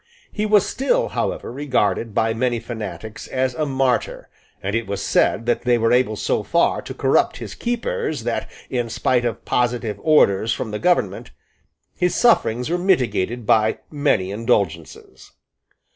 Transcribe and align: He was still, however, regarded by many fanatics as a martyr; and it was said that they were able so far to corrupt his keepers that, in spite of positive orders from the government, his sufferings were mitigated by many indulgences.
He 0.31 0.47
was 0.47 0.65
still, 0.65 1.09
however, 1.09 1.51
regarded 1.51 2.15
by 2.15 2.33
many 2.33 2.59
fanatics 2.59 3.27
as 3.27 3.53
a 3.53 3.67
martyr; 3.67 4.29
and 4.63 4.75
it 4.75 4.87
was 4.87 4.99
said 4.99 5.45
that 5.45 5.61
they 5.61 5.77
were 5.77 5.91
able 5.93 6.15
so 6.15 6.41
far 6.41 6.81
to 6.81 6.95
corrupt 6.95 7.37
his 7.37 7.53
keepers 7.53 8.23
that, 8.23 8.49
in 8.71 8.89
spite 8.89 9.25
of 9.25 9.45
positive 9.45 9.99
orders 10.01 10.53
from 10.53 10.71
the 10.71 10.79
government, 10.79 11.29
his 11.95 12.15
sufferings 12.15 12.67
were 12.67 12.79
mitigated 12.79 13.45
by 13.45 13.77
many 13.91 14.31
indulgences. 14.31 15.33